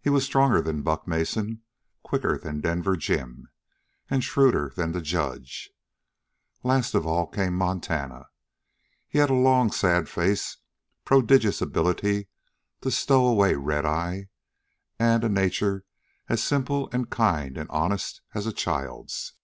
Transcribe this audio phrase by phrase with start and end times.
[0.00, 1.62] He was stronger than Buck Mason,
[2.02, 3.48] quicker than Denver Jim,
[4.10, 5.70] and shrewder than the judge.
[6.64, 8.26] Last of all came Montana.
[9.06, 10.56] He had a long, sad face,
[11.04, 12.26] prodigious ability
[12.80, 14.22] to stow away redeye,
[14.98, 15.84] and a nature
[16.28, 19.34] as simple and kind and honest as a child's.